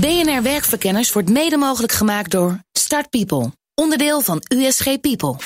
[0.00, 5.36] BNR Werkverkenners wordt mede mogelijk gemaakt door Start People, onderdeel van USG People.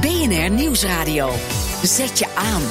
[0.00, 1.30] BNR Nieuwsradio.
[1.82, 2.62] Zet je aan.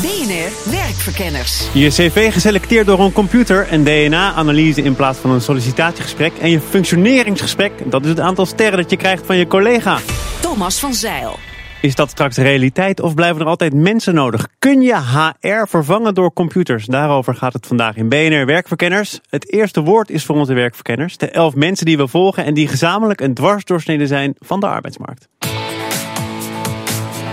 [0.00, 1.68] BNR Werkverkenners.
[1.72, 6.60] Je cv geselecteerd door een computer, een DNA-analyse in plaats van een sollicitatiegesprek en je
[6.60, 9.98] functioneringsgesprek, dat is het aantal sterren dat je krijgt van je collega.
[10.40, 11.38] Thomas van Zeil.
[11.86, 14.48] Is dat straks realiteit of blijven er altijd mensen nodig?
[14.58, 16.86] Kun je HR vervangen door computers?
[16.86, 19.20] Daarover gaat het vandaag in BNR Werkverkenners.
[19.28, 21.16] Het eerste woord is voor onze werkverkenners.
[21.16, 25.28] De elf mensen die we volgen en die gezamenlijk een dwarsdoorsnede zijn van de arbeidsmarkt.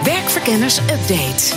[0.03, 1.55] Werkverkenners Update.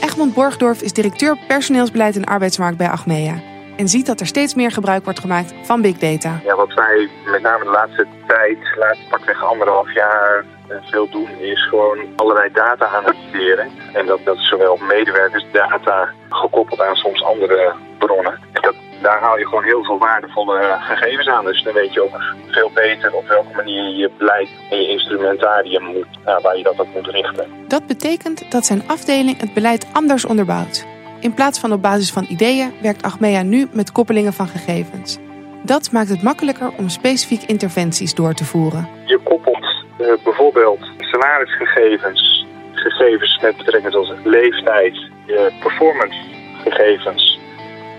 [0.00, 3.34] Egmond Borgdorf is directeur personeelsbeleid en arbeidsmarkt bij Achmea.
[3.76, 6.40] En ziet dat er steeds meer gebruik wordt gemaakt van big data.
[6.44, 10.44] Ja, wat wij met name de laatste tijd, de laatste pakweg anderhalf jaar
[10.80, 13.70] veel doen, is gewoon allerlei data analyseren.
[13.92, 18.38] En dat, dat is zowel medewerkersdata gekoppeld aan soms andere bronnen.
[18.52, 21.44] En dat, daar haal je gewoon heel veel waardevolle eh, gegevens aan.
[21.44, 25.82] Dus dan weet je ook veel beter op welke manier je beleid en je instrumentarium
[25.82, 27.46] moet, nou, waar je dat op moet richten.
[27.68, 30.86] Dat betekent dat zijn afdeling het beleid anders onderbouwt.
[31.20, 35.18] In plaats van op basis van ideeën werkt Achmea nu met koppelingen van gegevens.
[35.62, 38.88] Dat maakt het makkelijker om specifiek interventies door te voeren.
[39.06, 39.61] Je koppelt
[39.96, 45.10] bijvoorbeeld salarisgegevens, gegevens met betrekking tot leeftijd,
[45.60, 47.40] performancegegevens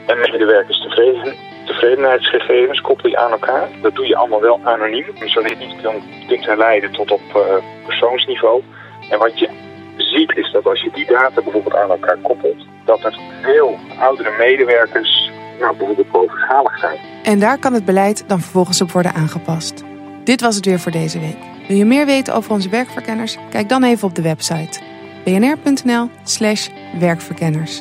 [0.06, 1.36] en medewerkerstevreden,
[1.66, 3.68] tevredenheidsgegevens koppel je aan elkaar.
[3.82, 5.06] Dat doe je allemaal wel anoniem,
[5.48, 5.96] je niet kan
[6.28, 7.42] dingen leiden tot op uh,
[7.86, 8.64] persoonsniveau.
[9.10, 9.50] En wat je
[9.98, 14.38] ziet is dat als je die data bijvoorbeeld aan elkaar koppelt, dat er veel oudere
[14.38, 16.98] medewerkers nou, bijvoorbeeld bovenschalig zijn.
[17.24, 19.84] En daar kan het beleid dan vervolgens op worden aangepast.
[20.24, 21.53] Dit was het weer voor deze week.
[21.68, 23.38] Wil je meer weten over onze werkverkenners?
[23.50, 24.80] Kijk dan even op de website
[25.24, 26.70] bnr.nl/slash
[27.00, 27.80] werkverkenners.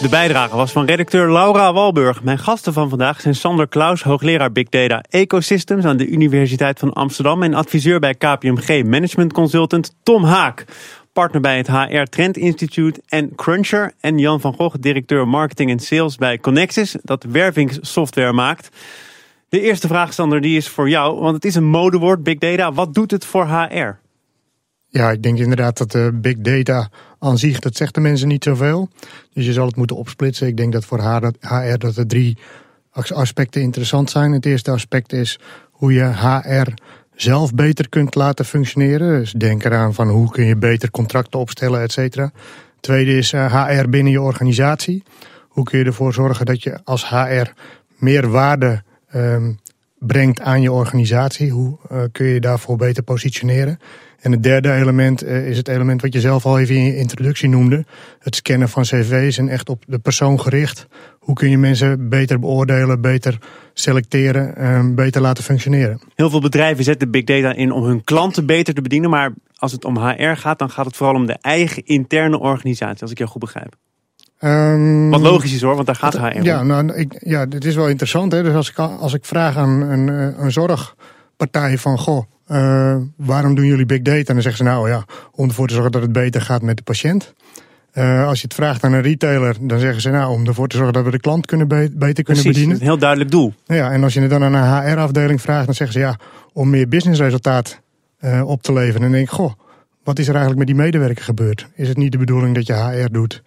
[0.00, 2.22] De bijdrage was van redacteur Laura Walburg.
[2.22, 6.92] Mijn gasten van vandaag zijn Sander Klaus, hoogleraar Big Data Ecosystems aan de Universiteit van
[6.92, 10.64] Amsterdam en adviseur bij KPMG Management Consultant Tom Haak
[11.14, 13.92] partner bij het HR Trend Institute en Cruncher.
[14.00, 18.68] En Jan van Gogh, directeur marketing en sales bij Connexis, dat wervingssoftware maakt.
[19.54, 22.72] De eerste vraag, die is voor jou, want het is een modewoord, big data.
[22.72, 23.98] Wat doet het voor HR?
[24.88, 26.88] Ja, ik denk inderdaad dat de big data
[27.18, 28.88] aan zich, dat zegt de mensen niet zoveel.
[29.32, 30.46] Dus je zal het moeten opsplitsen.
[30.46, 31.00] Ik denk dat voor
[31.40, 32.38] HR dat er drie
[32.90, 34.32] aspecten interessant zijn.
[34.32, 35.38] Het eerste aspect is
[35.70, 36.72] hoe je HR
[37.14, 39.18] zelf beter kunt laten functioneren.
[39.18, 42.32] Dus denk eraan van hoe kun je beter contracten opstellen, et cetera.
[42.80, 45.02] Tweede is HR eh, binnen je organisatie.
[45.48, 47.50] Hoe kun je ervoor zorgen dat je als HR
[47.98, 48.82] meer waarde
[49.14, 49.58] um,
[49.98, 51.50] brengt aan je organisatie?
[51.50, 53.78] Hoe uh, kun je daarvoor beter positioneren?
[54.20, 56.96] En het derde element uh, is het element wat je zelf al even in je
[56.96, 57.84] introductie noemde.
[58.18, 60.86] Het scannen van cv's en echt op de persoon gericht.
[61.18, 63.38] Hoe kun je mensen beter beoordelen, beter
[63.72, 66.00] selecteren, en beter laten functioneren?
[66.14, 69.10] Heel veel bedrijven zetten big data in om hun klanten beter te bedienen.
[69.10, 73.02] Maar als het om HR gaat, dan gaat het vooral om de eigen interne organisatie,
[73.02, 73.76] als ik jou goed begrijp.
[74.44, 77.74] Um, Wat logisch is hoor, want daar gaat HR Ja, nou, ik, ja, dit is
[77.74, 78.32] wel interessant.
[78.32, 78.42] Hè?
[78.42, 80.08] Dus als ik, als ik vraag aan een,
[80.42, 81.98] een zorgpartij van...
[81.98, 84.18] Goh, uh, waarom doen jullie big data?
[84.18, 86.76] En dan zeggen ze nou ja, om ervoor te zorgen dat het beter gaat met
[86.76, 87.34] de patiënt.
[87.94, 90.76] Uh, als je het vraagt aan een retailer, dan zeggen ze nou om ervoor te
[90.76, 92.76] zorgen dat we de klant kunnen be beter kunnen bedienen.
[92.76, 93.52] Een heel duidelijk doel.
[93.66, 96.16] Ja, en als je het dan aan een HR-afdeling vraagt, dan zeggen ze ja,
[96.52, 97.80] om meer businessresultaat
[98.20, 98.96] uh, op te leveren.
[98.96, 99.52] En dan denk ik, goh,
[100.04, 101.66] wat is er eigenlijk met die medewerker gebeurd?
[101.74, 103.42] Is het niet de bedoeling dat je HR doet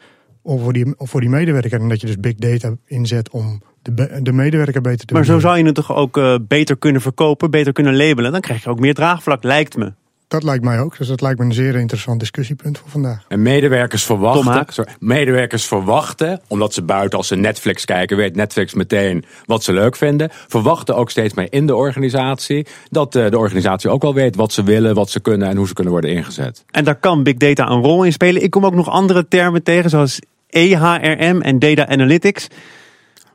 [0.48, 1.80] of voor die, voor die medewerker.
[1.80, 5.40] En dat je dus big data inzet om de, de medewerker beter te Maar zo
[5.40, 8.32] zou je het toch ook uh, beter kunnen verkopen, beter kunnen labelen.
[8.32, 9.94] Dan krijg je ook meer draagvlak, lijkt me.
[10.28, 10.98] Dat lijkt mij ook.
[10.98, 13.26] Dus dat lijkt me een zeer interessant discussiepunt voor vandaag.
[13.28, 18.74] En medewerkers verwachten, sorry, medewerkers verwachten, omdat ze buiten als ze Netflix kijken, weet Netflix
[18.74, 20.30] meteen wat ze leuk vinden.
[20.32, 24.52] Verwachten ook steeds meer in de organisatie dat uh, de organisatie ook wel weet wat
[24.52, 26.64] ze willen, wat ze kunnen en hoe ze kunnen worden ingezet.
[26.72, 28.44] En daar kan big data een rol in spelen.
[28.44, 30.20] Ik kom ook nog andere termen tegen, zoals
[30.50, 32.48] EHRM en Data Analytics.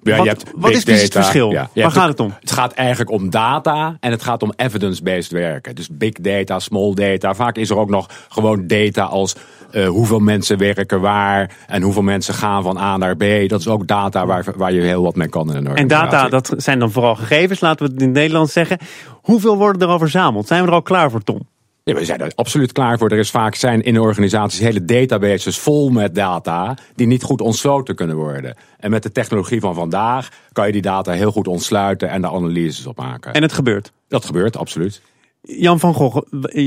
[0.03, 1.51] Ja, wat, je hebt wat is precies het verschil?
[1.51, 2.35] Ja, Waar gaat het om?
[2.41, 5.75] Het gaat eigenlijk om data en het gaat om evidence-based werken.
[5.75, 7.35] Dus big data, small data.
[7.35, 9.37] Vaak is er ook nog gewoon data als
[9.73, 13.25] uh, hoeveel mensen werken waar en hoeveel mensen gaan van A naar B.
[13.49, 16.05] Dat is ook data waar, waar je heel wat mee kan in een organisatie.
[16.05, 18.79] En data, dat zijn dan vooral gegevens, laten we het in het Nederlands zeggen.
[19.13, 20.47] Hoeveel worden er al verzameld?
[20.47, 21.41] Zijn we er al klaar voor, Tom?
[21.85, 23.11] Ja, we zijn er absoluut klaar voor.
[23.11, 27.95] Er is vaak zijn in organisaties hele databases vol met data die niet goed ontsloten
[27.95, 28.57] kunnen worden.
[28.79, 32.31] En met de technologie van vandaag kan je die data heel goed ontsluiten en de
[32.31, 33.33] analyses op maken.
[33.33, 33.93] En het gebeurt?
[34.09, 35.03] Dat gebeurt, absoluut.
[35.41, 36.21] Jan van Gogh,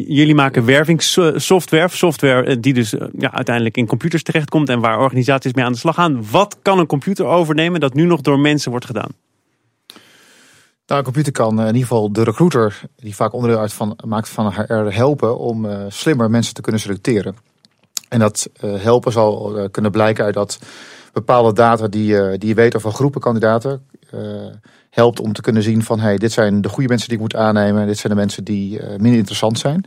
[0.07, 1.87] jullie maken wervingssoftware.
[1.87, 5.95] Software die dus ja, uiteindelijk in computers terechtkomt en waar organisaties mee aan de slag
[5.95, 6.25] gaan.
[6.31, 9.09] Wat kan een computer overnemen dat nu nog door mensen wordt gedaan?
[10.87, 14.29] Nou, een computer kan in ieder geval de recruiter, die vaak onderdeel uit van, maakt
[14.29, 17.35] van HR, helpen om slimmer mensen te kunnen selecteren.
[18.09, 20.59] En dat helpen zal kunnen blijken uit dat
[21.13, 23.85] bepaalde data die, die je weet over groepen kandidaten
[24.89, 27.35] helpt om te kunnen zien van hey, dit zijn de goede mensen die ik moet
[27.35, 27.87] aannemen.
[27.87, 29.85] Dit zijn de mensen die minder interessant zijn.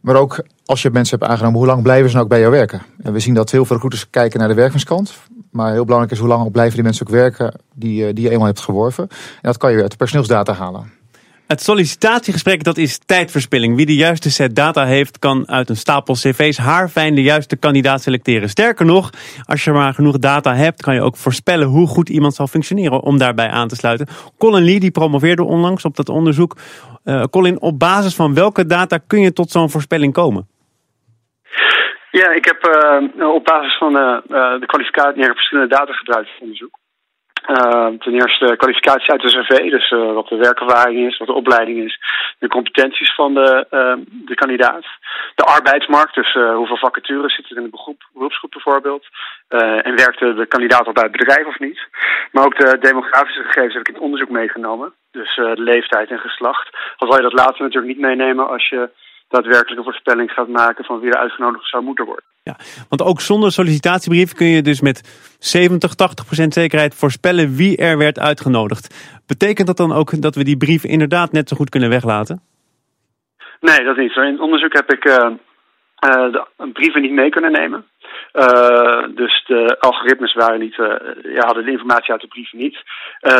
[0.00, 2.52] Maar ook als je mensen hebt aangenomen, hoe lang blijven ze nou ook bij jou
[2.52, 2.82] werken?
[3.02, 5.12] En we zien dat heel veel recruiters kijken naar de werkingskant.
[5.50, 8.30] Maar heel belangrijk is hoe lang blijven die mensen ook werken die, uh, die je
[8.30, 9.08] eenmaal hebt geworven.
[9.10, 10.98] En dat kan je uit de personeelsdata halen.
[11.50, 13.76] Het sollicitatiegesprek dat is tijdverspilling.
[13.76, 18.02] Wie de juiste set data heeft, kan uit een stapel cv's haarfijn de juiste kandidaat
[18.02, 18.48] selecteren.
[18.48, 19.10] Sterker nog,
[19.44, 23.02] als je maar genoeg data hebt, kan je ook voorspellen hoe goed iemand zal functioneren
[23.02, 24.06] om daarbij aan te sluiten.
[24.38, 26.56] Colin Lee die promoveerde onlangs op dat onderzoek.
[27.04, 30.48] Uh, Colin, op basis van welke data kun je tot zo'n voorspelling komen?
[32.10, 32.66] Ja, ik heb
[33.16, 34.18] uh, op basis van uh,
[34.60, 36.78] de kwalificatie verschillende data gebruikt voor onderzoek.
[37.98, 41.98] Ten eerste kwalificatie uit de cv, dus wat de werkervaring is, wat de opleiding is,
[42.38, 43.66] de competenties van de,
[44.26, 44.84] de kandidaat.
[45.34, 49.06] De arbeidsmarkt, dus hoeveel vacatures zitten er in de beroep, beroepsgroep bijvoorbeeld.
[49.82, 51.80] en werkte de kandidaat al bij het bedrijf of niet.
[52.32, 54.92] Maar ook de demografische gegevens heb ik in het onderzoek meegenomen.
[55.10, 56.68] Dus de leeftijd en geslacht.
[56.96, 58.90] Al zal je dat later natuurlijk niet meenemen als je
[59.30, 62.24] daadwerkelijke voorspelling gaat maken van wie er uitgenodigd zou moeten worden.
[62.42, 62.56] Ja,
[62.88, 64.98] want ook zonder sollicitatiebrief kun je dus met
[65.38, 68.84] 70, 80 procent zekerheid voorspellen wie er werd uitgenodigd.
[69.26, 72.42] Betekent dat dan ook dat we die brief inderdaad net zo goed kunnen weglaten?
[73.60, 74.16] Nee, dat niet.
[74.16, 77.84] In het onderzoek heb ik uh, uh, de brieven niet mee kunnen nemen.
[78.32, 80.74] Uh, dus de algoritmes waren niet,
[81.22, 82.78] ja, hadden de informatie uit de brieven niet.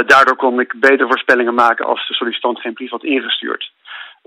[0.07, 3.73] daardoor kon ik beter voorspellingen maken als de sollicitant geen brief had ingestuurd.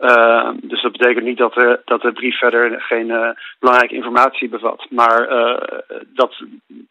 [0.03, 3.29] Uh, dus dat betekent niet dat de, dat de brief verder geen uh,
[3.59, 4.85] belangrijke informatie bevat.
[4.89, 5.57] Maar uh,
[6.13, 6.44] dat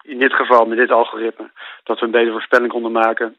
[0.02, 1.50] in dit geval, met dit algoritme,
[1.84, 3.36] dat we een betere voorspelling konden maken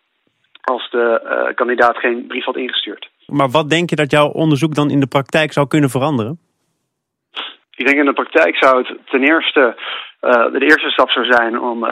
[0.61, 3.09] als de kandidaat geen brief had ingestuurd.
[3.27, 6.39] Maar wat denk je dat jouw onderzoek dan in de praktijk zou kunnen veranderen?
[7.75, 9.75] Ik denk in de praktijk zou het ten eerste
[10.51, 11.87] de eerste stap zou zijn om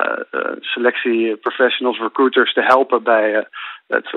[0.59, 3.47] selectie professionals, recruiters te helpen bij
[3.87, 4.09] het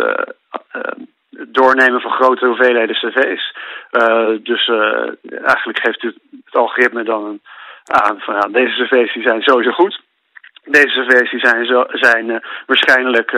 [1.48, 3.54] doornemen van grote hoeveelheden cv's.
[3.92, 5.08] Uh, dus uh,
[5.44, 6.14] eigenlijk geeft het,
[6.50, 7.40] algoritme dan
[7.84, 10.00] aan van ja, deze cv's die zijn sowieso goed.
[10.64, 12.36] Deze cv's die zijn, zo, zijn uh,
[12.66, 13.32] waarschijnlijk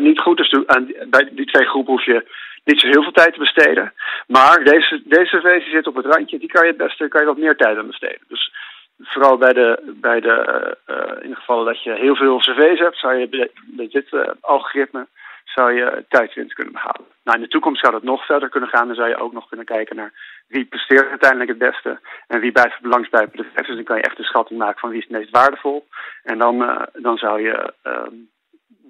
[0.00, 0.36] niet goed.
[0.36, 2.26] Dus aan, bij die twee groepen hoef je
[2.64, 3.92] niet zo heel veel tijd te besteden.
[4.26, 7.20] Maar deze, deze cv's die zitten op het randje, die kan je het beste kan
[7.20, 8.20] je wat meer tijd aan besteden.
[8.28, 8.52] Dus
[9.02, 10.76] vooral bij de, bij de
[11.20, 14.06] in geval dat je heel veel cv's hebt, zou je bij dit
[14.40, 15.06] algoritme
[15.58, 17.06] zou je tijdwinst kunnen behalen.
[17.24, 18.86] Nou, in de toekomst zou dat nog verder kunnen gaan.
[18.86, 20.12] Dan zou je ook nog kunnen kijken naar
[20.48, 23.66] wie presteert uiteindelijk het beste en wie blijft het bij het bedrijf.
[23.66, 25.88] Dus dan kan je echt een schatting maken van wie is het meest waardevol.
[26.22, 28.08] En dan, uh, dan zou je uh,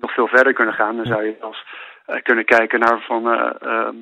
[0.00, 0.96] nog veel verder kunnen gaan.
[0.96, 1.64] Dan zou je als
[2.06, 3.96] uh, kunnen kijken naar van ehm,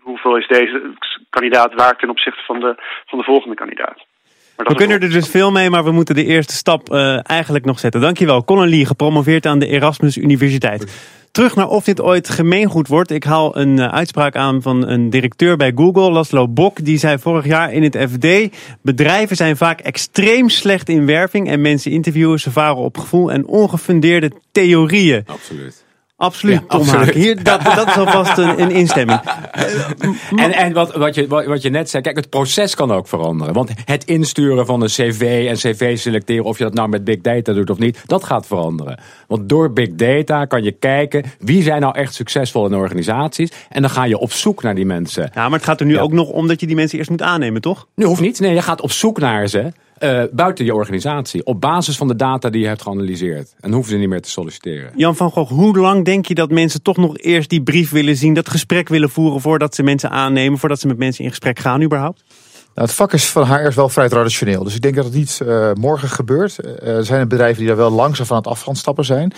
[0.00, 0.94] hoeveel is deze
[1.30, 2.74] kandidaat waard ten opzichte van de,
[3.06, 3.98] van de volgende kandidaat.
[4.56, 7.78] We kunnen er dus veel mee, maar we moeten de eerste stap uh, eigenlijk nog
[7.78, 8.00] zetten.
[8.00, 8.44] Dankjewel.
[8.44, 10.92] Colin Lee, gepromoveerd aan de Erasmus Universiteit.
[11.30, 13.10] Terug naar of dit ooit gemeengoed wordt.
[13.10, 16.84] Ik haal een uh, uitspraak aan van een directeur bij Google, Laszlo Bok.
[16.84, 18.56] Die zei vorig jaar in het FD...
[18.80, 21.48] bedrijven zijn vaak extreem slecht in werving...
[21.48, 25.22] en mensen interviewen, ze varen op gevoel en ongefundeerde theorieën.
[25.26, 25.83] Absoluut.
[26.24, 27.14] Absoluut, ja, Tom absoluut.
[27.14, 29.20] Hier, dat, dat is alvast een, een instemming.
[30.44, 33.54] en en wat, wat, je, wat je net zei, kijk, het proces kan ook veranderen.
[33.54, 37.20] Want het insturen van een cv en cv selecteren, of je dat nou met big
[37.20, 38.98] data doet of niet, dat gaat veranderen.
[39.26, 43.52] Want door big data kan je kijken, wie zijn nou echt succesvol in organisaties?
[43.68, 45.30] En dan ga je op zoek naar die mensen.
[45.34, 47.22] Ja, maar het gaat er nu ook nog om dat je die mensen eerst moet
[47.22, 47.86] aannemen, toch?
[47.94, 48.40] Nu hoeft niet.
[48.40, 49.72] Nee, je gaat op zoek naar ze.
[50.00, 51.44] Uh, buiten je organisatie.
[51.44, 53.54] Op basis van de data die je hebt geanalyseerd.
[53.60, 54.92] En hoeven ze niet meer te solliciteren.
[54.96, 58.16] Jan van Gogh, hoe lang denk je dat mensen toch nog eerst die brief willen
[58.16, 61.58] zien, dat gesprek willen voeren voordat ze mensen aannemen, voordat ze met mensen in gesprek
[61.58, 62.24] gaan überhaupt?
[62.74, 64.64] Nou, het vak is van HR wel vrij traditioneel.
[64.64, 66.56] Dus ik denk dat het niet uh, morgen gebeurt.
[66.64, 69.32] Uh, er zijn bedrijven die daar wel langzaam van het af gaan stappen zijn.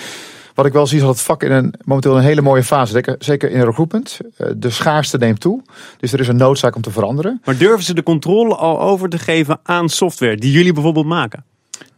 [0.57, 3.17] Wat ik wel zie is dat het vak in een, momenteel een hele mooie fase.
[3.19, 4.19] Zeker in recruitment.
[4.37, 5.63] Eh, de schaarste neemt toe.
[5.99, 7.41] Dus er is een noodzaak om te veranderen.
[7.45, 11.45] Maar durven ze de controle al over te geven aan software die jullie bijvoorbeeld maken?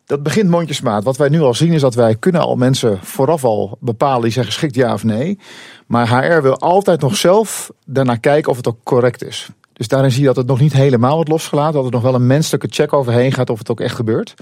[0.06, 1.04] Dat begint mondjesmaat.
[1.04, 4.32] Wat wij nu al zien is dat wij kunnen al mensen vooraf al bepalen die
[4.32, 5.38] zijn geschikt ja of nee.
[5.86, 9.48] Maar HR wil altijd nog zelf daarnaar kijken of het ook correct is.
[9.72, 11.74] Dus daarin zie je dat het nog niet helemaal wordt losgelaten.
[11.74, 14.34] Dat er nog wel een menselijke check overheen gaat of het ook echt gebeurt.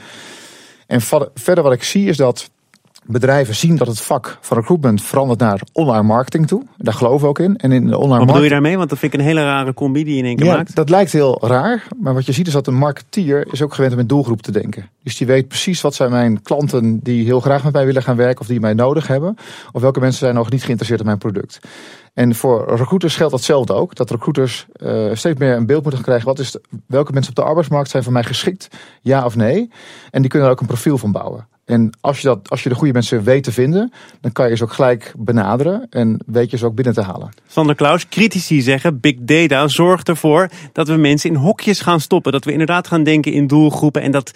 [0.87, 1.01] En
[1.35, 2.51] verder wat ik zie is dat
[3.07, 6.63] bedrijven zien dat het vak van recruitment verandert naar online marketing toe.
[6.77, 7.57] Daar geloven we ook in.
[7.57, 8.77] En in de online Wat bedoel je daarmee?
[8.77, 10.75] Want dat vind ik een hele rare combi die je in één keer ja, maakt.
[10.75, 11.87] dat lijkt heel raar.
[12.01, 14.53] Maar wat je ziet is dat een marketeer is ook gewend om in doelgroep te
[14.53, 14.89] denken.
[15.03, 18.17] Dus die weet precies wat zijn mijn klanten die heel graag met mij willen gaan
[18.17, 19.37] werken of die mij nodig hebben.
[19.73, 21.61] Of welke mensen zijn nog niet geïnteresseerd in mijn product.
[22.15, 23.95] En voor recruiters geldt datzelfde ook.
[23.95, 26.27] Dat recruiters uh, steeds meer een beeld moeten krijgen.
[26.27, 28.69] Wat is de, welke mensen op de arbeidsmarkt zijn voor mij geschikt?
[29.03, 29.71] Ja of nee?
[30.11, 31.47] En die kunnen er ook een profiel van bouwen.
[31.67, 34.57] En als je, dat, als je de goede mensen weet te vinden, dan kan je
[34.57, 37.29] ze ook gelijk benaderen en weet je ze ook binnen te halen.
[37.47, 42.33] Sander Klaus, critici zeggen big data zorgt ervoor dat we mensen in hokjes gaan stoppen.
[42.33, 44.31] Dat we inderdaad gaan denken in doelgroepen en dat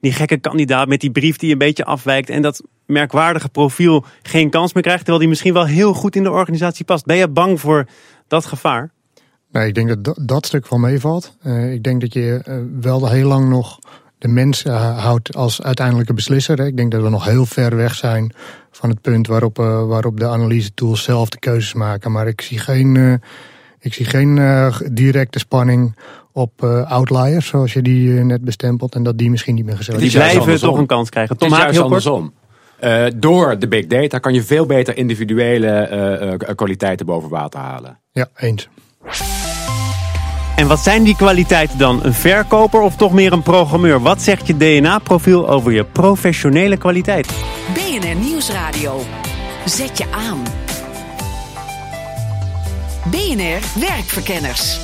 [0.00, 4.50] die gekke kandidaat met die brief die een beetje afwijkt en dat merkwaardige profiel geen
[4.50, 7.04] kans meer krijgt, terwijl die misschien wel heel goed in de organisatie past.
[7.04, 7.86] Ben je bang voor
[8.28, 8.90] dat gevaar?
[9.50, 11.36] Nee, ik denk dat dat, dat stuk wel meevalt.
[11.42, 13.78] Uh, ik denk dat je uh, wel heel lang nog
[14.18, 16.60] de mens uh, houdt als uiteindelijke beslisser.
[16.60, 18.32] Ik denk dat we nog heel ver weg zijn
[18.70, 22.12] van het punt waarop, uh, waarop de analyse tools zelf de keuzes maken.
[22.12, 23.14] Maar ik zie geen, uh,
[23.80, 24.40] ik zie geen
[24.92, 25.96] directe spanning
[26.32, 28.94] op outliers, zoals je die net bestempelt.
[28.94, 31.36] En dat die misschien niet meer gezegd Die blijven toch een kans krijgen.
[31.36, 32.32] Tom Haak, heel andersom.
[32.84, 37.98] Uh, door de big data kan je veel beter individuele uh, kwaliteiten boven water halen.
[38.12, 38.68] Ja, eens.
[40.58, 42.04] En wat zijn die kwaliteiten dan?
[42.04, 44.00] Een verkoper of toch meer een programmeur?
[44.00, 47.28] Wat zegt je DNA-profiel over je professionele kwaliteit?
[47.74, 49.00] BNR Nieuwsradio.
[49.64, 50.42] Zet je aan.
[53.04, 54.78] BNR Werkverkenners.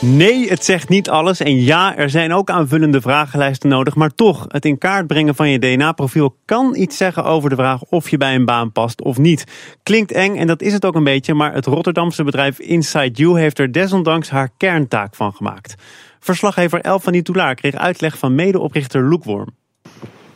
[0.00, 1.40] Nee, het zegt niet alles.
[1.40, 3.94] En ja, er zijn ook aanvullende vragenlijsten nodig.
[3.94, 7.82] Maar toch, het in kaart brengen van je DNA-profiel kan iets zeggen over de vraag
[7.82, 9.44] of je bij een baan past of niet.
[9.82, 11.34] Klinkt eng en dat is het ook een beetje.
[11.34, 15.74] Maar het Rotterdamse bedrijf Inside You heeft er desondanks haar kerntaak van gemaakt.
[16.20, 19.48] Verslaggever El van Toulaar kreeg uitleg van medeoprichter Loek Worm.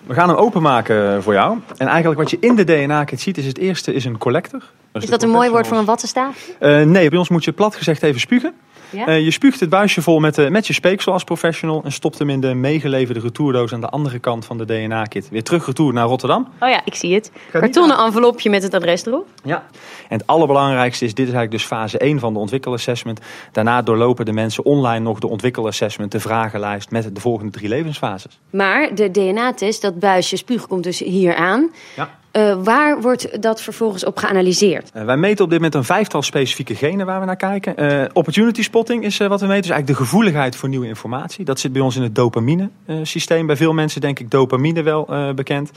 [0.06, 1.58] We gaan hem openmaken voor jou.
[1.76, 4.62] En eigenlijk wat je in de DNA-kit ziet is het eerste is een collector.
[4.92, 6.48] Is, is dat een mooi woord voor een wattenstaaf?
[6.60, 8.54] Uh, nee, bij ons moet je plat gezegd even spugen.
[8.92, 9.08] Ja?
[9.08, 12.18] Uh, je spuugt het buisje vol met, uh, met je speeksel als professional en stopt
[12.18, 15.28] hem in de meegeleverde retourdoos aan de andere kant van de DNA-kit.
[15.28, 16.48] Weer terug retour naar Rotterdam.
[16.60, 17.32] Oh ja, ik zie het.
[17.50, 19.26] Kartonnen envelopje met het adres erop.
[19.44, 19.64] Ja,
[20.08, 23.20] en het allerbelangrijkste is, dit is eigenlijk dus fase 1 van de ontwikkelassessment.
[23.52, 28.38] Daarna doorlopen de mensen online nog de ontwikkelassessment, de vragenlijst met de volgende drie levensfases.
[28.50, 31.70] Maar de DNA-test, dat buisje spuug komt dus hier aan.
[31.96, 32.20] Ja.
[32.32, 34.90] Uh, waar wordt dat vervolgens op geanalyseerd?
[34.96, 37.82] Uh, wij meten op dit moment een vijftal specifieke genen waar we naar kijken.
[37.82, 39.62] Uh, opportunity spotting is wat we meten.
[39.62, 41.44] Dus eigenlijk de gevoeligheid voor nieuwe informatie.
[41.44, 42.70] Dat zit bij ons in het dopamine
[43.02, 43.46] systeem.
[43.46, 45.70] Bij veel mensen denk ik dopamine wel bekend.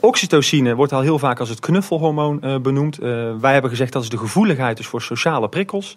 [0.00, 2.96] oxytocine wordt al heel vaak als het knuffelhormoon benoemd.
[3.40, 5.96] wij hebben gezegd dat is de gevoeligheid dus voor sociale prikkels.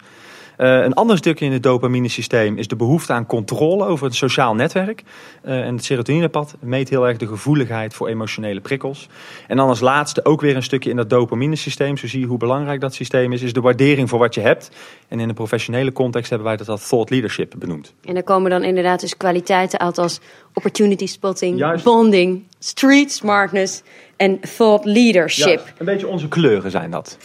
[0.58, 4.56] Uh, een ander stukje in het dopamine-systeem is de behoefte aan controle over het sociaal
[4.56, 5.04] netwerk.
[5.46, 9.10] Uh, en het serotoninepad meet heel erg de gevoeligheid voor emotionele prikkels.
[9.48, 11.98] En dan als laatste ook weer een stukje in dat dopamine-systeem.
[11.98, 13.42] Zo zie je hoe belangrijk dat systeem is.
[13.42, 14.72] Is de waardering voor wat je hebt.
[15.08, 17.94] En in de professionele context hebben wij dat als thought leadership benoemd.
[18.04, 20.20] En er komen dan inderdaad dus kwaliteiten uit als
[20.54, 21.84] opportunity spotting, Juist.
[21.84, 23.84] bonding, street smartness
[24.16, 25.46] en thought leadership.
[25.46, 25.74] Juist.
[25.78, 27.18] Een beetje onze kleuren zijn dat.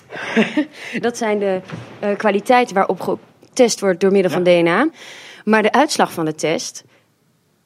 [1.00, 1.60] dat zijn de
[2.04, 4.36] uh, kwaliteiten waarop getest wordt door middel ja.
[4.36, 4.88] van DNA.
[5.44, 6.84] Maar de uitslag van de test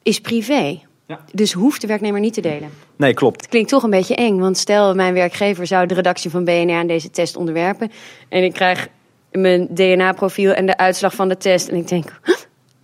[0.03, 0.79] is privé.
[1.07, 1.19] Ja.
[1.31, 2.69] Dus hoeft de werknemer niet te delen.
[2.95, 3.41] Nee, klopt.
[3.41, 4.39] Het klinkt toch een beetje eng.
[4.39, 7.91] Want stel, mijn werkgever zou de redactie van BNR aan deze test onderwerpen.
[8.29, 8.87] En ik krijg
[9.31, 11.67] mijn DNA-profiel en de uitslag van de test.
[11.67, 12.35] En ik denk, huh,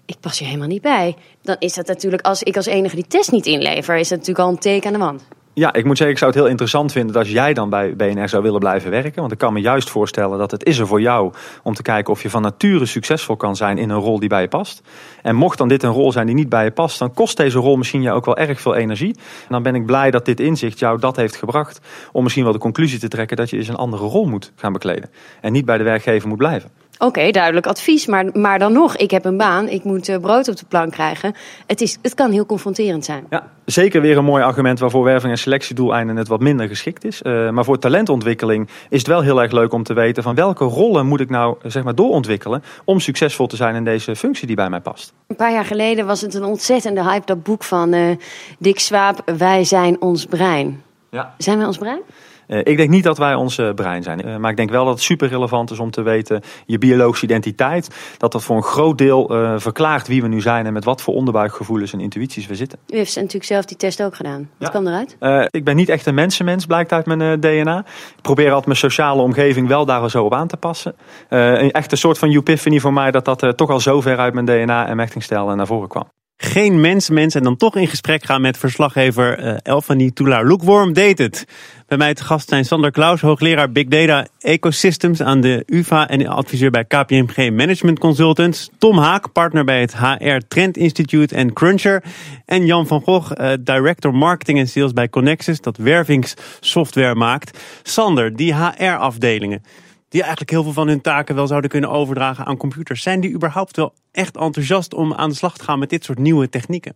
[0.06, 1.16] ik pas hier helemaal niet bij.
[1.42, 4.46] Dan is dat natuurlijk, als ik als enige die test niet inlever, is dat natuurlijk
[4.46, 5.28] al een teken aan de wand.
[5.60, 8.30] Ja, ik moet zeggen, ik zou het heel interessant vinden als jij dan bij BNR
[8.30, 9.20] zou willen blijven werken.
[9.20, 12.14] Want ik kan me juist voorstellen dat het is er voor jou om te kijken
[12.14, 14.82] of je van nature succesvol kan zijn in een rol die bij je past.
[15.22, 17.60] En mocht dan dit een rol zijn die niet bij je past, dan kost deze
[17.60, 19.16] rol misschien jou ook wel erg veel energie.
[19.16, 21.80] En dan ben ik blij dat dit inzicht jou dat heeft gebracht
[22.12, 24.74] om misschien wel de conclusie te trekken dat je eens een andere rol moet gaan
[24.74, 25.10] bekleden.
[25.42, 26.79] En niet bij de werkgever moet blijven.
[27.02, 28.06] Oké, okay, duidelijk advies.
[28.06, 30.92] Maar, maar dan nog, ik heb een baan, ik moet uh, brood op de plank
[30.92, 31.34] krijgen.
[31.68, 33.26] Het, is, het kan heel confronterend zijn.
[33.30, 37.22] Ja, zeker weer een mooi argument waarvoor werving en selectiedoeleinden het wat minder geschikt is.
[37.24, 40.64] Uh, maar voor talentontwikkeling is het wel heel erg leuk om te weten van welke
[40.64, 44.56] rollen moet ik nou zeg maar, doorontwikkelen om succesvol te zijn in deze functie die
[44.56, 45.14] bij mij past.
[45.28, 48.16] Een paar jaar geleden was het een ontzettende hype, dat boek van uh,
[48.58, 50.84] Dick Swaap, Wij zijn ons brein.
[51.10, 51.34] Ja.
[51.38, 52.02] Zijn wij ons brein?
[52.50, 54.28] Uh, ik denk niet dat wij ons uh, brein zijn.
[54.28, 57.26] Uh, maar ik denk wel dat het super relevant is om te weten je biologische
[57.26, 57.90] identiteit.
[58.18, 61.14] Dat dat voor een groot deel verklaart wie we nu zijn en met wat voor
[61.14, 62.80] onderbuikgevoelens en intuïties we zitten.
[62.88, 64.50] U heeft natuurlijk zelf die test ook gedaan.
[64.58, 64.80] Wat ja.
[64.80, 65.18] kwam eruit?
[65.52, 67.80] ik ben niet echt een mensenmens, blijkt uit mijn DNA.
[68.16, 70.96] Ik probeer altijd mijn sociale omgeving wel daar zo op aan te passen.
[71.30, 74.34] een echt een soort van epiphany voor mij dat dat toch al zo ver uit
[74.34, 76.08] mijn DNA en mechtingstijl naar voren kwam.
[76.42, 80.46] Geen mens, mens en dan toch in gesprek gaan met verslaggever uh, Elfanie Toulaar.
[80.46, 81.46] Lookworm deed het.
[81.88, 86.28] Bij mij te gast zijn Sander Klaus, hoogleraar Big Data Ecosystems aan de UvA en
[86.28, 88.70] adviseur bij KPMG Management Consultants.
[88.78, 92.04] Tom Haak, partner bij het HR Trend Institute en Cruncher.
[92.46, 97.60] En Jan van Gogh, uh, director marketing en sales bij Connexus, dat wervingssoftware maakt.
[97.84, 99.62] Sander, die HR-afdelingen
[100.10, 103.02] die eigenlijk heel veel van hun taken wel zouden kunnen overdragen aan computers.
[103.02, 106.20] Zijn die überhaupt wel echt enthousiast om aan de slag te gaan met dit soort
[106.20, 106.96] nieuwe technieken?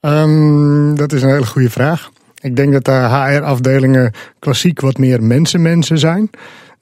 [0.00, 2.10] Um, dat is een hele goede vraag.
[2.40, 6.30] Ik denk dat de HR-afdelingen klassiek wat meer mensen-mensen zijn.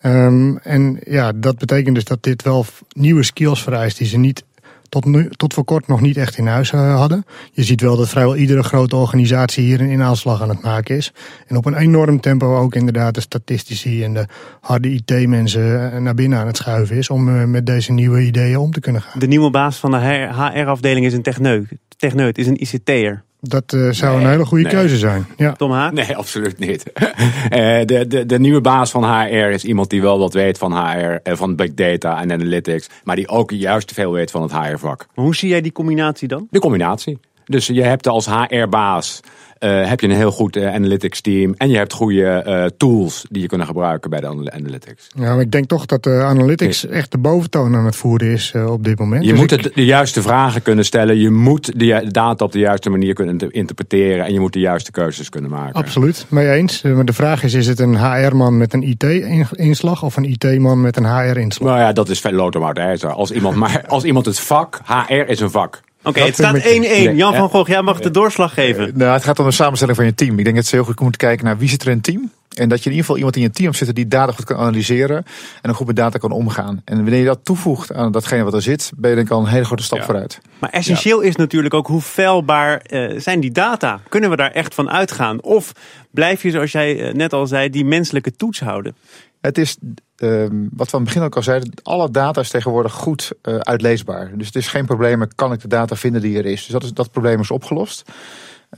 [0.02, 4.44] Um, en ja, dat betekent dus dat dit wel nieuwe skills vereist die ze niet
[4.90, 7.24] tot, nu, tot voor kort nog niet echt in huis eh, hadden.
[7.52, 11.12] Je ziet wel dat vrijwel iedere grote organisatie hier een inhaalslag aan het maken is.
[11.46, 14.26] En op een enorm tempo ook inderdaad de statistici en de
[14.60, 18.56] harde IT-mensen eh, naar binnen aan het schuiven is om eh, met deze nieuwe ideeën
[18.56, 19.18] om te kunnen gaan.
[19.18, 21.68] De nieuwe baas van de HR-afdeling is een techneut.
[21.96, 23.24] Techneut is een ICT'er.
[23.40, 25.26] Dat uh, zou een hele goede keuze zijn.
[25.36, 25.52] Ja.
[25.52, 25.92] Tom Haak?
[25.92, 26.84] Nee, absoluut niet.
[26.94, 27.08] uh,
[27.90, 31.18] de, de, de nieuwe baas van HR is iemand die wel wat weet van HR,
[31.24, 32.88] uh, van big data en analytics.
[33.04, 35.06] Maar die ook juist veel weet van het HR-vak.
[35.14, 36.46] Hoe zie jij die combinatie dan?
[36.50, 37.18] De combinatie.
[37.44, 39.20] Dus je hebt als HR-baas
[39.60, 41.54] uh, heb je een heel goed uh, analytics team.
[41.56, 45.08] En je hebt goede uh, tools die je kunnen gebruiken bij de analytics.
[45.14, 48.54] Ja, maar ik denk toch dat de analytics echt de boventoon aan het voeren is
[48.66, 49.24] op dit moment.
[49.24, 49.74] Je dus moet ik...
[49.74, 51.18] de juiste vragen kunnen stellen.
[51.18, 54.24] Je moet de data op de juiste manier kunnen interpreteren.
[54.24, 55.74] En je moet de juiste keuzes kunnen maken.
[55.74, 56.82] Absoluut, mee eens.
[56.82, 60.96] Maar de vraag is, is het een HR-man met een IT-inslag of een IT-man met
[60.96, 61.68] een HR-inslag?
[61.68, 65.14] Nou ja, dat is veel loter maar Als iemand, maar als iemand het vak, HR
[65.14, 65.80] is een vak.
[66.02, 66.60] Oké, het staat 1-1.
[66.60, 68.88] Nee, Jan van Gogh, jij mag de doorslag geven.
[68.88, 70.38] Uh, nou, het gaat om de samenstelling van je team.
[70.38, 72.30] Ik denk dat het heel goed moet kijken naar wie zit er in het team.
[72.56, 74.56] En dat je in ieder geval iemand in je team zit die data goed kan
[74.56, 75.16] analyseren.
[75.62, 76.82] En een goed met data kan omgaan.
[76.84, 79.40] En wanneer je dat toevoegt aan datgene wat er zit, ben je denk ik al
[79.40, 80.04] een hele grote stap ja.
[80.04, 80.40] vooruit.
[80.58, 81.28] Maar essentieel ja.
[81.28, 84.00] is natuurlijk ook hoe feilbaar uh, zijn die data?
[84.08, 85.42] Kunnen we daar echt van uitgaan?
[85.42, 85.72] Of
[86.10, 88.96] blijf je, zoals jij net al zei, die menselijke toets houden?
[89.40, 89.76] Het is
[90.22, 93.58] Um, wat we aan het begin ook al zeiden, alle data is tegenwoordig goed uh,
[93.58, 94.30] uitleesbaar.
[94.36, 96.62] Dus het is geen probleem, kan ik de data vinden die er is.
[96.62, 98.10] Dus dat, is, dat probleem is opgelost.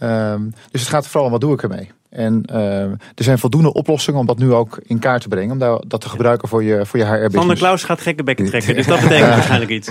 [0.02, 1.90] Um, dus het gaat vooral om wat doe ik ermee.
[2.10, 5.50] En uh, er zijn voldoende oplossingen om dat nu ook in kaart te brengen.
[5.50, 7.36] Om dat te gebruiken voor je, voor je HR-business.
[7.36, 9.90] Van der Klaus gaat gekke bekken trekken, dus dat betekent waarschijnlijk iets.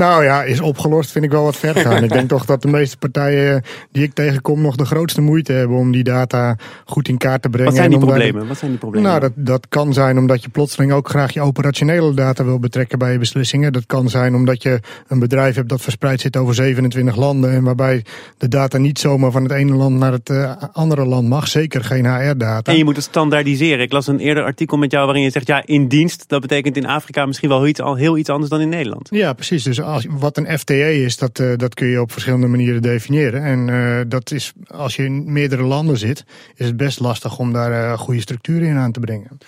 [0.00, 2.04] Nou ja, is opgelost vind ik wel wat ver gaan.
[2.04, 5.76] ik denk toch dat de meeste partijen die ik tegenkom nog de grootste moeite hebben
[5.76, 7.68] om die data goed in kaart te brengen.
[7.68, 8.46] Wat zijn die problemen?
[8.46, 9.08] Wat zijn die problemen?
[9.08, 12.98] Nou, dat, dat kan zijn omdat je plotseling ook graag je operationele data wil betrekken
[12.98, 13.72] bij je beslissingen.
[13.72, 17.62] Dat kan zijn omdat je een bedrijf hebt dat verspreid zit over 27 landen en
[17.62, 18.04] waarbij
[18.38, 21.48] de data niet zomaar van het ene land naar het uh, andere land mag.
[21.48, 22.72] Zeker geen HR-data.
[22.72, 23.80] En je moet het standaardiseren.
[23.80, 26.24] Ik las een eerder artikel met jou waarin je zegt ja, in dienst.
[26.28, 29.08] Dat betekent in Afrika misschien wel iets, heel iets anders dan in Nederland.
[29.10, 29.62] Ja, precies.
[29.62, 33.42] Dus wat een FTE is, dat, uh, dat kun je op verschillende manieren definiëren.
[33.42, 36.24] En uh, dat is, als je in meerdere landen zit,
[36.54, 39.38] is het best lastig om daar uh, goede structuren in aan te brengen.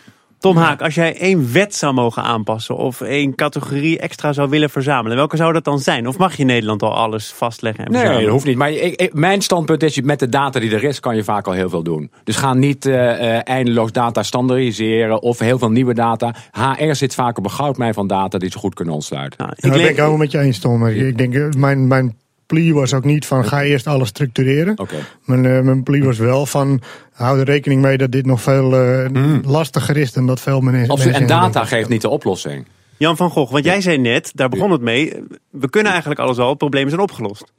[0.43, 4.71] Tom Haak, als jij één wet zou mogen aanpassen of één categorie extra zou willen
[4.71, 6.09] verzamelen, welke zou dat dan zijn?
[6.09, 7.85] Of mag je in Nederland al alles vastleggen?
[7.85, 8.57] En nee, dat hoeft niet.
[8.57, 11.47] Maar ik, ik, mijn standpunt is, met de data die er is, kan je vaak
[11.47, 12.11] al heel veel doen.
[12.25, 16.35] Dus ga niet uh, uh, eindeloos data standaardiseren of heel veel nieuwe data.
[16.51, 19.39] HR zit vaak op een goudmijn van data die ze goed kunnen ontsluiten.
[19.39, 20.87] Nou, ik nou, ben ik helemaal met je eens, Tom.
[20.87, 22.17] Ik denk, mijn, mijn
[22.53, 24.79] plie was ook niet van ga eerst alles structureren.
[24.79, 24.99] Okay.
[25.25, 26.81] Mijn, uh, mijn plie was wel van
[27.13, 29.41] hou er rekening mee dat dit nog veel uh, mm.
[29.47, 30.91] lastiger is dan dat veel mensen.
[30.91, 31.15] Absoluut.
[31.15, 32.67] En data geeft niet de oplossing.
[32.97, 35.15] Jan van Gogh, want jij zei net, daar begon het mee.
[35.51, 37.53] We kunnen eigenlijk alles al, het probleem zijn opgelost.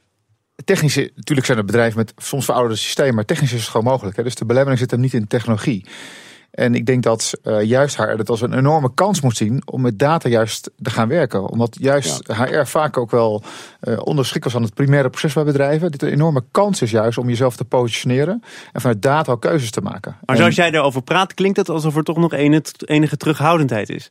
[0.64, 4.16] Technisch, natuurlijk zijn er bedrijven met soms verouderde systemen, maar technisch is het gewoon mogelijk.
[4.16, 4.22] Hè?
[4.22, 5.84] Dus de belemmering zit hem niet in technologie.
[6.54, 9.80] En ik denk dat uh, juist HR dat als een enorme kans moet zien om
[9.80, 11.48] met data juist te gaan werken.
[11.50, 12.44] Omdat juist ja.
[12.44, 13.42] HR vaak ook wel
[13.82, 15.90] uh, onderschikt was aan het primaire proces bij bedrijven.
[15.90, 19.70] Dit een enorme kans is juist om jezelf te positioneren en vanuit data al keuzes
[19.70, 20.16] te maken.
[20.24, 24.10] Maar zoals jij daarover praat, klinkt het alsof er toch nog enige terughoudendheid is.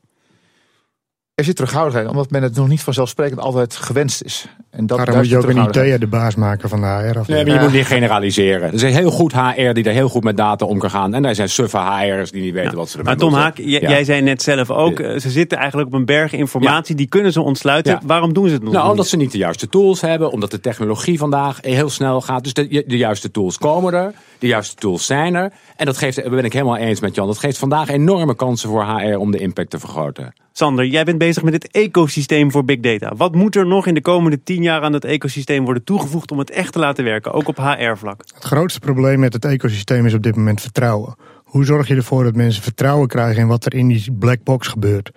[1.36, 4.48] Er zit terughoudendheid, omdat men het nog niet vanzelfsprekend altijd gewenst is.
[4.70, 7.20] En dat, Daarom moet je ook een IT de baas maken van de HR.
[7.20, 8.68] Of nee, maar je moet niet generaliseren.
[8.68, 11.14] Er is een heel goed HR die er heel goed met data om kan gaan.
[11.14, 12.78] En er zijn suffe HR'ers die niet weten ja.
[12.78, 13.80] wat ze ermee Maar Tom Haak, ja.
[13.80, 15.20] jij zei net zelf ook, ja.
[15.20, 16.96] ze zitten eigenlijk op een berg informatie.
[16.96, 18.00] Die kunnen ze ontsluiten.
[18.06, 18.92] Waarom doen ze het nog Nou, niet?
[18.92, 20.32] omdat ze niet de juiste tools hebben.
[20.32, 22.44] Omdat de technologie vandaag heel snel gaat.
[22.44, 24.14] Dus de, de juiste tools komen er.
[24.40, 25.54] De juiste tools zijn er.
[25.76, 27.28] En dat geeft, daar ben ik helemaal eens met Jan.
[27.28, 30.34] Dat geeft vandaag enorme kansen voor HR om de impact te vergroten.
[30.56, 33.16] Sander, jij bent bezig met het ecosysteem voor big data.
[33.16, 36.40] Wat moet er nog in de komende tien jaar aan het ecosysteem worden toegevoegd om
[36.40, 38.24] het echt te laten werken, ook op HR-vlak?
[38.34, 41.16] Het grootste probleem met het ecosysteem is op dit moment vertrouwen.
[41.44, 44.68] Hoe zorg je ervoor dat mensen vertrouwen krijgen in wat er in die black box
[44.68, 45.12] gebeurt?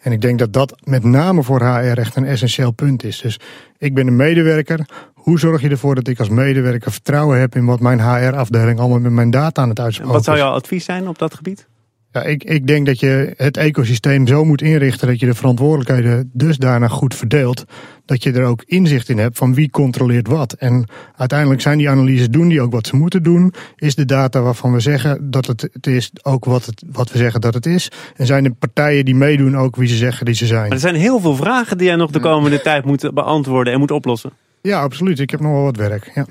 [0.00, 3.20] En ik denk dat dat met name voor HR echt een essentieel punt is.
[3.20, 3.38] Dus
[3.78, 4.88] ik ben een medewerker.
[5.14, 9.00] Hoe zorg je ervoor dat ik als medewerker vertrouwen heb in wat mijn HR-afdeling allemaal
[9.00, 11.68] met mijn data aan het uitspreken Wat zou jouw advies zijn op dat gebied?
[12.12, 16.30] Ja, ik, ik denk dat je het ecosysteem zo moet inrichten dat je de verantwoordelijkheden
[16.32, 17.64] dus daarna goed verdeelt.
[18.04, 20.52] Dat je er ook inzicht in hebt van wie controleert wat.
[20.52, 23.54] En uiteindelijk zijn die analyses, doen die ook wat ze moeten doen.
[23.76, 27.18] Is de data waarvan we zeggen dat het, het is ook wat, het, wat we
[27.18, 27.90] zeggen dat het is.
[28.16, 30.62] En zijn de partijen die meedoen ook wie ze zeggen die ze zijn.
[30.62, 33.78] Maar er zijn heel veel vragen die jij nog de komende tijd moet beantwoorden en
[33.78, 34.30] moet oplossen.
[34.62, 35.18] Ja, absoluut.
[35.18, 36.10] Ik heb nog wel wat werk.
[36.14, 36.26] Ja.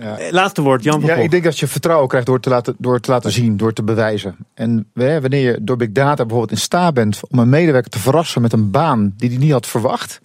[0.00, 0.18] ja.
[0.30, 3.00] Laatste woord, Jan van Ja, ik denk dat je vertrouwen krijgt door te laten, door
[3.00, 4.36] te laten zien, door te bewijzen.
[4.54, 8.42] En wanneer je door big data bijvoorbeeld in staat bent om een medewerker te verrassen
[8.42, 10.20] met een baan die hij niet had verwacht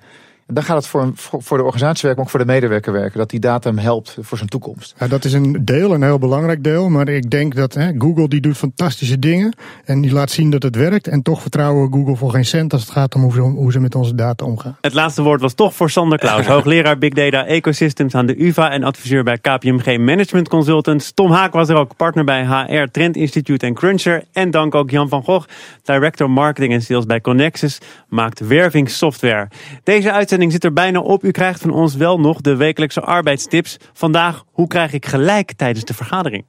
[0.53, 3.19] dan gaat het voor, voor de organisatie werken, maar ook voor de medewerker werken.
[3.19, 4.95] Dat die data hem helpt voor zijn toekomst.
[4.99, 6.89] Ja, dat is een deel, een heel belangrijk deel.
[6.89, 9.55] Maar ik denk dat hè, Google die doet fantastische dingen.
[9.85, 11.07] En die laat zien dat het werkt.
[11.07, 13.71] En toch vertrouwen we Google voor geen cent als het gaat om hoe ze, hoe
[13.71, 14.77] ze met onze data omgaan.
[14.81, 16.45] Het laatste woord was toch voor Sander Klaus.
[16.55, 21.11] hoogleraar Big Data Ecosystems aan de UvA en adviseur bij KPMG Management Consultants.
[21.11, 24.23] Tom Haak was er ook partner bij HR Trend Institute en Cruncher.
[24.31, 25.47] En dank ook Jan van Gogh,
[25.83, 29.47] director marketing en sales bij Connexus, maakt wervingssoftware.
[29.83, 31.23] Deze uitzending zit er bijna op.
[31.23, 33.77] U krijgt van ons wel nog de wekelijkse arbeidstips.
[33.93, 36.45] Vandaag, hoe krijg ik gelijk tijdens de vergadering?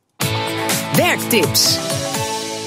[0.96, 1.78] Werktips.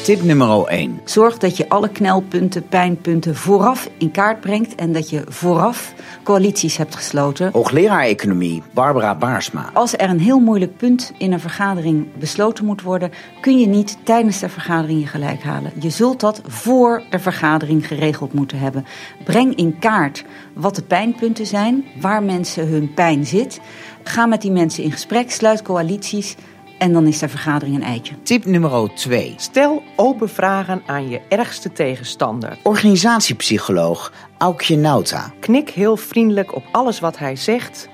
[0.06, 1.02] Tip nummer 1.
[1.06, 6.78] Zorg dat je alle knelpunten, pijnpunten vooraf in kaart brengt en dat je vooraf coalities
[6.78, 7.50] hebt gesloten.
[7.52, 9.70] Hoogleraar Economie, Barbara Baarsma.
[9.74, 13.98] Als er een heel moeilijk punt in een vergadering besloten moet worden, kun je niet
[14.04, 15.72] tijdens de vergadering je gelijk halen.
[15.80, 18.86] Je zult dat voor de vergadering geregeld moeten hebben.
[19.24, 23.60] Breng in kaart wat de pijnpunten zijn, waar mensen hun pijn zit.
[24.04, 26.36] Ga met die mensen in gesprek, sluit coalities.
[26.78, 28.22] En dan is de vergadering een eitje.
[28.22, 29.34] Tip nummer 2.
[29.38, 32.58] Stel open vragen aan je ergste tegenstander.
[32.64, 35.32] Organisatiepsycholoog Aukje Nauta.
[35.40, 37.90] Knik heel vriendelijk op alles wat hij zegt.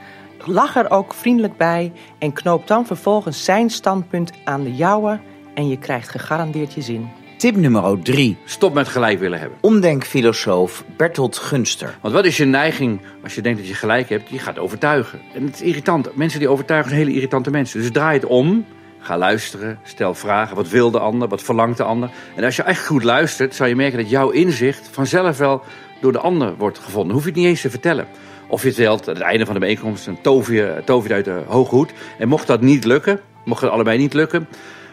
[0.46, 5.20] Lach er ook vriendelijk bij en knoop dan vervolgens zijn standpunt aan de jouwe
[5.54, 7.10] en je krijgt gegarandeerd je zin.
[7.42, 8.38] Tip nummer 3.
[8.46, 9.58] Stop met gelijk willen hebben.
[9.62, 11.98] Omdenkfilosoof Bertolt Gunster.
[12.02, 14.30] Want wat is je neiging als je denkt dat je gelijk hebt?
[14.30, 15.20] Je gaat overtuigen.
[15.34, 16.16] En het is irritant.
[16.16, 17.80] Mensen die overtuigen zijn hele irritante mensen.
[17.80, 18.66] Dus draai het om.
[19.00, 20.56] Ga luisteren, stel vragen.
[20.56, 21.28] Wat wil de ander?
[21.28, 22.10] Wat verlangt de ander?
[22.36, 25.64] En als je echt goed luistert, zal je merken dat jouw inzicht vanzelf wel
[26.02, 27.14] door de ander wordt gevonden.
[27.14, 28.08] Hoef je het niet eens te vertellen.
[28.48, 31.76] Of je telt aan het einde van de bijeenkomst een tover, tover uit de hoge
[31.76, 31.94] hoed.
[32.18, 34.48] En mocht dat niet lukken, mocht het allebei niet lukken,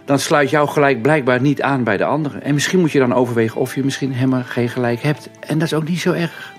[0.08, 2.42] dan sluit jou gelijk blijkbaar niet aan bij de anderen.
[2.42, 5.30] En misschien moet je dan overwegen of je misschien helemaal geen gelijk hebt.
[5.40, 6.52] En dat is ook niet zo erg.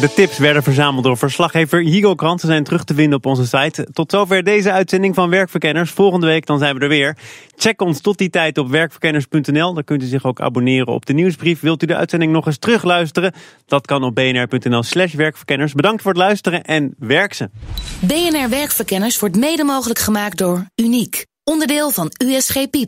[0.00, 2.40] De tips werden verzameld door verslaggever Higo Krant.
[2.40, 3.88] Ze zijn terug te vinden op onze site.
[3.92, 5.90] Tot zover deze uitzending van Werkverkenners.
[5.90, 7.16] Volgende week dan zijn we er weer.
[7.56, 9.74] Check ons tot die tijd op werkverkenners.nl.
[9.74, 11.60] Daar kunt u zich ook abonneren op de nieuwsbrief.
[11.60, 13.32] Wilt u de uitzending nog eens terugluisteren?
[13.66, 15.72] Dat kan op bnr.nl slash werkverkenners.
[15.72, 17.50] Bedankt voor het luisteren en werk ze.
[18.00, 21.26] BNR Werkverkenners wordt mede mogelijk gemaakt door Uniek.
[21.50, 22.84] Onderdeel van USG Piep.